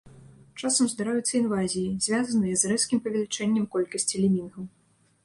Часам 0.59 0.87
здараюцца 0.93 1.33
інвазіі, 1.41 1.83
звязаныя 2.05 2.55
з 2.63 2.71
рэзкім 2.71 2.99
павелічэннем 3.05 3.65
колькасці 3.77 4.15
лемінгаў. 4.23 4.63